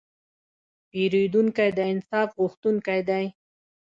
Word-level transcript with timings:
پیرودونکی 0.89 1.69
د 1.77 1.79
انصاف 1.91 2.29
غوښتونکی 2.39 2.99
دی. 3.09 3.25